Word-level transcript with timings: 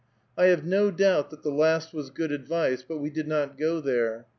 I 0.35 0.45
have 0.45 0.65
no 0.65 0.89
doubt 0.89 1.29
that 1.29 1.43
the 1.43 1.51
last 1.51 1.93
was 1.93 2.09
good 2.09 2.31
advice, 2.31 2.81
but 2.81 2.97
we 2.97 3.11
did 3.11 3.27
not 3.27 3.55
go 3.55 3.79
there. 3.79 4.25